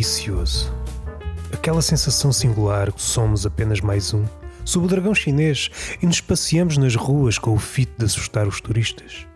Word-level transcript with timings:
delicioso. 0.00 0.72
Aquela 1.52 1.82
sensação 1.82 2.32
singular 2.32 2.90
que 2.90 3.02
somos 3.02 3.44
apenas 3.44 3.82
mais 3.82 4.14
um, 4.14 4.24
sob 4.64 4.86
o 4.86 4.88
dragão 4.88 5.14
chinês, 5.14 5.70
e 6.00 6.06
nos 6.06 6.22
passeamos 6.22 6.78
nas 6.78 6.94
ruas 6.94 7.38
com 7.38 7.52
o 7.52 7.58
fito 7.58 7.92
de 7.98 8.06
assustar 8.06 8.48
os 8.48 8.62
turistas. 8.62 9.26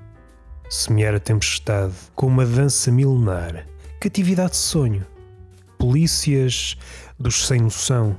Semear 0.70 1.14
a 1.14 1.20
tempestade 1.20 1.92
com 2.14 2.26
uma 2.26 2.46
dança 2.46 2.90
milenar, 2.90 3.66
catividade 4.00 4.52
de 4.52 4.56
sonho, 4.56 5.06
polícias 5.78 6.78
dos 7.18 7.46
sem 7.46 7.60
noção, 7.60 8.16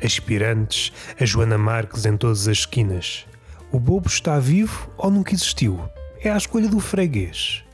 aspirantes, 0.00 0.92
a 1.20 1.24
Joana 1.24 1.58
Marques 1.58 2.06
em 2.06 2.16
todas 2.16 2.46
as 2.46 2.58
esquinas. 2.58 3.26
O 3.72 3.80
bobo 3.80 4.06
está 4.06 4.38
vivo 4.38 4.88
ou 4.96 5.10
nunca 5.10 5.34
existiu? 5.34 5.80
É 6.22 6.30
a 6.30 6.36
escolha 6.36 6.68
do 6.68 6.78
freguês. 6.78 7.64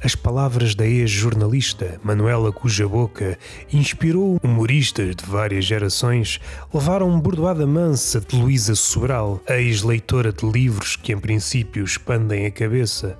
As 0.00 0.14
palavras 0.14 0.76
da 0.76 0.86
ex-jornalista 0.86 2.00
Manuela 2.04 2.52
Cuja 2.52 2.86
Boca 2.86 3.36
inspirou 3.72 4.38
humoristas 4.44 5.16
de 5.16 5.24
várias 5.24 5.64
gerações, 5.64 6.38
levaram 6.72 7.18
bordoada 7.18 7.66
mansa 7.66 8.20
de 8.20 8.36
Luísa 8.36 8.76
Sobral, 8.76 9.42
ex-leitora 9.48 10.32
de 10.32 10.48
livros 10.48 10.94
que 10.94 11.12
em 11.12 11.18
princípio 11.18 11.82
expandem 11.82 12.46
a 12.46 12.50
cabeça. 12.50 13.18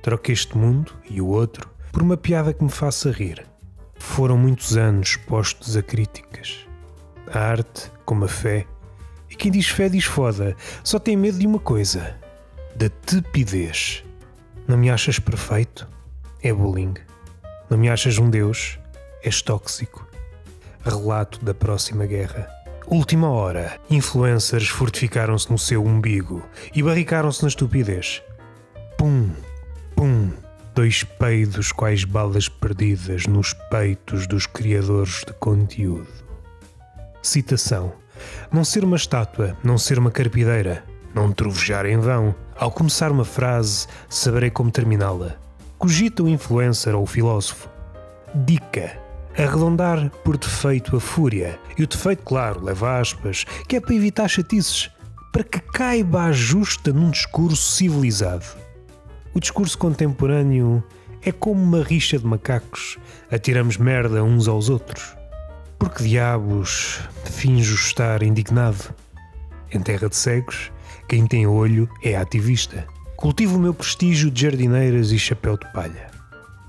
Troque 0.00 0.32
este 0.32 0.56
mundo 0.56 0.92
e 1.10 1.20
o 1.20 1.26
outro 1.26 1.68
por 1.92 2.02
uma 2.02 2.16
piada 2.16 2.54
que 2.54 2.64
me 2.64 2.70
faça 2.70 3.10
rir. 3.10 3.44
Foram 3.98 4.38
muitos 4.38 4.78
anos 4.78 5.16
postos 5.16 5.76
a 5.76 5.82
críticas. 5.82 6.66
A 7.30 7.38
arte, 7.38 7.92
como 8.06 8.24
a 8.24 8.28
fé, 8.28 8.66
e 9.28 9.36
quem 9.36 9.52
diz 9.52 9.68
fé 9.68 9.90
diz 9.90 10.04
foda, 10.04 10.56
só 10.82 10.98
tem 10.98 11.18
medo 11.18 11.38
de 11.38 11.46
uma 11.46 11.58
coisa: 11.58 12.16
da 12.74 12.88
tepidez. 12.88 14.02
Não 14.66 14.78
me 14.78 14.88
achas 14.88 15.18
perfeito? 15.18 15.97
É 16.42 16.52
bullying. 16.52 16.94
Não 17.68 17.76
me 17.76 17.88
achas 17.88 18.18
um 18.18 18.30
deus? 18.30 18.78
És 19.24 19.42
tóxico. 19.42 20.06
Relato 20.84 21.44
da 21.44 21.52
próxima 21.52 22.06
guerra. 22.06 22.48
Última 22.86 23.28
hora. 23.28 23.78
Influencers 23.90 24.68
fortificaram-se 24.68 25.50
no 25.50 25.58
seu 25.58 25.84
umbigo 25.84 26.42
e 26.74 26.82
barricaram-se 26.82 27.42
na 27.42 27.48
estupidez. 27.48 28.22
Pum, 28.96 29.30
pum. 29.94 30.30
Dois 30.74 31.02
peidos 31.02 31.72
quais 31.72 32.04
balas 32.04 32.48
perdidas 32.48 33.26
nos 33.26 33.52
peitos 33.68 34.28
dos 34.28 34.46
criadores 34.46 35.24
de 35.26 35.32
conteúdo. 35.32 36.06
Citação: 37.20 37.92
Não 38.52 38.62
ser 38.64 38.84
uma 38.84 38.96
estátua, 38.96 39.56
não 39.64 39.76
ser 39.76 39.98
uma 39.98 40.12
carpideira, 40.12 40.84
não 41.12 41.32
trovejar 41.32 41.84
em 41.84 41.98
vão. 41.98 42.32
Ao 42.56 42.70
começar 42.70 43.10
uma 43.10 43.24
frase, 43.24 43.88
saberei 44.08 44.50
como 44.50 44.70
terminá-la. 44.70 45.47
Cogita 45.78 46.24
o 46.24 46.28
influencer 46.28 46.94
ou 46.96 47.04
o 47.04 47.06
filósofo. 47.06 47.68
Dica: 48.34 48.98
arredondar 49.36 50.10
por 50.24 50.36
defeito 50.36 50.96
a 50.96 51.00
fúria. 51.00 51.58
E 51.78 51.84
o 51.84 51.86
defeito, 51.86 52.24
claro, 52.24 52.64
leva 52.64 52.98
aspas, 52.98 53.44
que 53.68 53.76
é 53.76 53.80
para 53.80 53.94
evitar 53.94 54.28
chatices, 54.28 54.90
para 55.32 55.44
que 55.44 55.60
caiba 55.60 56.24
a 56.24 56.32
justa 56.32 56.92
num 56.92 57.10
discurso 57.10 57.76
civilizado. 57.76 58.44
O 59.32 59.38
discurso 59.38 59.78
contemporâneo 59.78 60.82
é 61.22 61.30
como 61.30 61.62
uma 61.62 61.84
rixa 61.84 62.18
de 62.18 62.26
macacos, 62.26 62.98
atiramos 63.30 63.76
merda 63.76 64.24
uns 64.24 64.48
aos 64.48 64.68
outros. 64.68 65.16
Por 65.78 65.90
que 65.90 66.02
diabos 66.02 67.00
finjo 67.24 67.76
estar 67.76 68.24
indignado? 68.24 68.92
Em 69.70 69.78
terra 69.80 70.08
de 70.08 70.16
cegos, 70.16 70.72
quem 71.08 71.24
tem 71.24 71.46
olho 71.46 71.88
é 72.02 72.16
ativista. 72.16 72.84
Cultivo 73.18 73.56
o 73.56 73.60
meu 73.60 73.74
prestígio 73.74 74.30
de 74.30 74.42
jardineiras 74.42 75.10
e 75.10 75.18
chapéu 75.18 75.58
de 75.58 75.66
palha. 75.72 76.06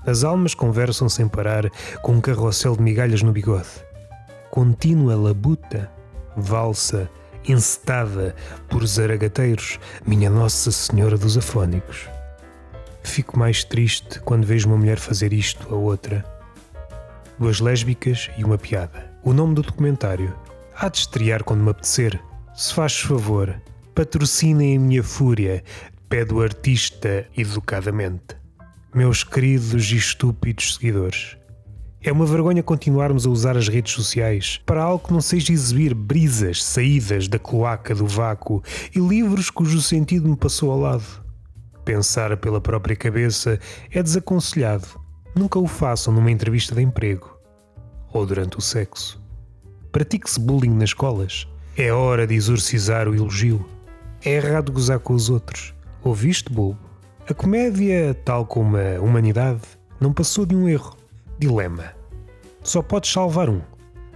As 0.04 0.24
almas 0.24 0.52
conversam 0.52 1.08
sem 1.08 1.28
parar 1.28 1.70
com 2.02 2.14
um 2.14 2.20
carrossel 2.20 2.74
de 2.76 2.82
migalhas 2.82 3.22
no 3.22 3.30
bigode. 3.30 3.68
Contínua 4.50 5.14
labuta, 5.14 5.88
valsa, 6.36 7.08
encetada 7.46 8.34
por 8.68 8.84
zaragateiros, 8.84 9.78
minha 10.04 10.28
Nossa 10.28 10.72
Senhora 10.72 11.16
dos 11.16 11.38
Afónicos. 11.38 12.08
Fico 13.04 13.38
mais 13.38 13.62
triste 13.62 14.18
quando 14.18 14.44
vejo 14.44 14.66
uma 14.66 14.76
mulher 14.76 14.98
fazer 14.98 15.32
isto 15.32 15.72
a 15.72 15.78
outra. 15.78 16.24
Duas 17.38 17.60
lésbicas 17.60 18.28
e 18.36 18.42
uma 18.42 18.58
piada. 18.58 19.08
O 19.22 19.32
nome 19.32 19.54
do 19.54 19.62
documentário 19.62 20.34
há 20.74 20.88
de 20.88 20.98
estrear 20.98 21.44
quando 21.44 21.62
me 21.62 21.70
apetecer. 21.70 22.20
Se 22.56 22.74
faz 22.74 22.98
favor, 22.98 23.62
patrocinem 23.94 24.76
a 24.76 24.80
minha 24.80 25.04
fúria, 25.04 25.62
pede 26.10 26.34
o 26.34 26.42
artista 26.42 27.24
educadamente. 27.38 28.36
Meus 28.92 29.22
queridos 29.22 29.92
e 29.92 29.96
estúpidos 29.96 30.74
seguidores, 30.74 31.36
é 32.02 32.10
uma 32.10 32.26
vergonha 32.26 32.64
continuarmos 32.64 33.26
a 33.26 33.30
usar 33.30 33.56
as 33.56 33.68
redes 33.68 33.92
sociais 33.92 34.60
para 34.66 34.82
algo 34.82 35.06
que 35.06 35.12
não 35.12 35.20
seja 35.20 35.52
exibir 35.52 35.94
brisas 35.94 36.64
saídas 36.64 37.28
da 37.28 37.38
cloaca 37.38 37.94
do 37.94 38.08
vácuo 38.08 38.60
e 38.92 38.98
livros 38.98 39.50
cujo 39.50 39.80
sentido 39.80 40.28
me 40.28 40.36
passou 40.36 40.72
ao 40.72 40.80
lado. 40.80 41.24
Pensar 41.84 42.36
pela 42.38 42.60
própria 42.60 42.96
cabeça 42.96 43.60
é 43.92 44.02
desaconselhado. 44.02 44.88
Nunca 45.32 45.60
o 45.60 45.68
façam 45.68 46.12
numa 46.12 46.32
entrevista 46.32 46.74
de 46.74 46.82
emprego 46.82 47.38
ou 48.12 48.26
durante 48.26 48.58
o 48.58 48.60
sexo. 48.60 49.22
Pratique-se 49.92 50.40
bullying 50.40 50.74
nas 50.74 50.90
escolas. 50.90 51.46
É 51.76 51.92
hora 51.92 52.26
de 52.26 52.34
exorcizar 52.34 53.06
o 53.06 53.14
elogio. 53.14 53.64
É 54.24 54.32
errado 54.32 54.72
gozar 54.72 54.98
com 54.98 55.14
os 55.14 55.30
outros. 55.30 55.72
Ouviste, 56.02 56.50
bobo? 56.50 56.78
A 57.28 57.34
comédia, 57.34 58.14
tal 58.24 58.46
como 58.46 58.78
a 58.78 58.98
humanidade, 58.98 59.60
não 60.00 60.14
passou 60.14 60.46
de 60.46 60.56
um 60.56 60.66
erro. 60.66 60.96
Dilema. 61.38 61.92
Só 62.62 62.80
podes 62.80 63.12
salvar 63.12 63.50
um: 63.50 63.60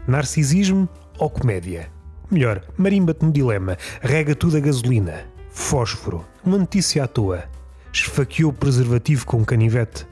narcisismo 0.09 0.89
ou 1.19 1.29
comédia. 1.29 1.91
Melhor, 2.31 2.65
marimba-te 2.79 3.23
no 3.23 3.31
dilema, 3.31 3.77
rega 4.01 4.35
tudo 4.35 4.57
a 4.57 4.61
gasolina. 4.61 5.27
Fósforo. 5.51 6.25
Uma 6.43 6.57
notícia 6.57 7.05
à 7.05 7.07
toa. 7.07 7.45
Esfaqueou 7.93 8.51
o 8.51 8.55
preservativo 8.55 9.27
com 9.27 9.37
um 9.37 9.45
canivete. 9.45 10.07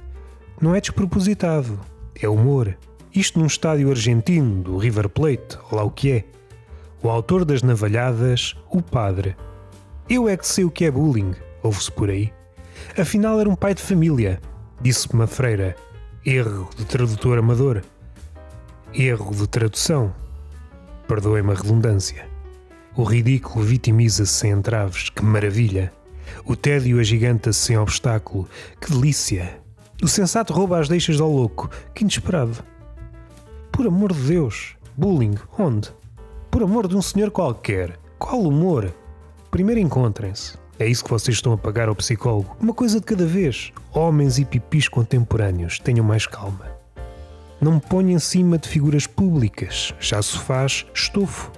Não 0.60 0.74
é 0.74 0.80
despropositado. 0.80 1.80
É 2.20 2.28
humor. 2.28 2.76
Isto 3.14 3.40
num 3.40 3.46
estádio 3.46 3.88
argentino, 3.88 4.62
do 4.62 4.76
River 4.76 5.08
Plate, 5.08 5.58
lá 5.72 5.82
o 5.82 5.90
que 5.90 6.12
é. 6.12 6.24
O 7.02 7.08
autor 7.08 7.46
das 7.46 7.62
navalhadas, 7.62 8.54
o 8.70 8.82
padre. 8.82 9.34
Eu 10.08 10.28
é 10.28 10.36
que 10.36 10.46
sei 10.46 10.64
o 10.64 10.70
que 10.70 10.84
é 10.84 10.90
bullying, 10.90 11.34
ouve-se 11.62 11.90
por 11.92 12.10
aí. 12.10 12.32
Afinal 12.98 13.40
era 13.40 13.48
um 13.48 13.54
pai 13.54 13.74
de 13.74 13.82
família, 13.82 14.40
disse-me 14.80 15.14
uma 15.14 15.26
freira. 15.26 15.76
Erro 16.24 16.70
de 16.76 16.84
tradutor 16.84 17.38
amador. 17.38 17.82
Erro 18.94 19.34
de 19.34 19.48
tradução. 19.48 20.14
Perdoem-me 21.08 21.50
a 21.50 21.54
redundância. 21.54 22.28
O 22.94 23.04
ridículo 23.04 23.64
vitimiza-se 23.64 24.32
sem 24.32 24.50
entraves, 24.52 25.10
que 25.10 25.24
maravilha. 25.24 25.92
O 26.44 26.54
tédio 26.54 27.00
agiganta-se 27.00 27.58
sem 27.58 27.78
obstáculo, 27.78 28.48
que 28.80 28.92
delícia. 28.92 29.58
O 30.02 30.08
sensato 30.08 30.52
rouba 30.52 30.78
as 30.78 30.88
deixas 30.88 31.20
ao 31.20 31.30
louco, 31.30 31.70
que 31.94 32.02
inesperado. 32.02 32.62
Por 33.70 33.86
amor 33.86 34.12
de 34.12 34.20
Deus, 34.20 34.76
bullying, 34.96 35.34
onde? 35.58 35.90
Por 36.50 36.62
amor 36.62 36.86
de 36.86 36.96
um 36.96 37.02
senhor 37.02 37.30
qualquer, 37.30 37.98
qual 38.18 38.40
humor? 38.40 38.94
Primeiro 39.50 39.80
encontrem-se. 39.80 40.61
É 40.78 40.86
isso 40.86 41.04
que 41.04 41.10
vocês 41.10 41.36
estão 41.36 41.52
a 41.52 41.58
pagar 41.58 41.88
ao 41.88 41.94
psicólogo. 41.94 42.56
Uma 42.60 42.74
coisa 42.74 42.98
de 42.98 43.06
cada 43.06 43.26
vez. 43.26 43.72
Homens 43.92 44.38
e 44.38 44.44
pipis 44.44 44.88
contemporâneos, 44.88 45.78
tenham 45.78 46.04
mais 46.04 46.26
calma. 46.26 46.66
Não 47.60 47.74
me 47.74 47.80
ponham 47.80 48.10
em 48.10 48.18
cima 48.18 48.58
de 48.58 48.68
figuras 48.68 49.06
públicas. 49.06 49.94
Já 50.00 50.20
se 50.20 50.38
faz 50.38 50.84
estofo. 50.92 51.52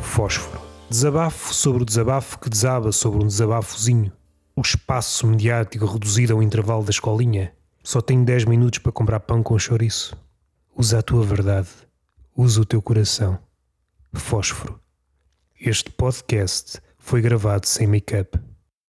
Fósforo. 0.00 0.60
Desabafo 0.88 1.52
sobre 1.52 1.82
o 1.82 1.86
desabafo 1.86 2.38
que 2.38 2.48
desaba 2.48 2.92
sobre 2.92 3.24
um 3.24 3.26
desabafozinho. 3.26 4.12
O 4.54 4.60
espaço 4.60 5.26
mediático 5.26 5.86
reduzido 5.86 6.34
ao 6.34 6.42
intervalo 6.42 6.84
da 6.84 6.90
escolinha. 6.90 7.52
Só 7.82 8.00
tenho 8.00 8.24
10 8.24 8.44
minutos 8.44 8.78
para 8.78 8.92
comprar 8.92 9.20
pão 9.20 9.42
com 9.42 9.58
chouriço. 9.58 10.16
Usa 10.76 10.98
a 10.98 11.02
tua 11.02 11.24
verdade. 11.24 11.68
Usa 12.36 12.60
o 12.60 12.64
teu 12.64 12.80
coração. 12.80 13.38
Fósforo. 14.12 14.80
Este 15.60 15.90
podcast 15.90 16.80
foi 16.98 17.20
gravado 17.20 17.66
sem 17.66 17.86
make-up. 17.86 18.38